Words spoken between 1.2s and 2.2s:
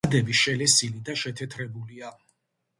შეთეთრებულია.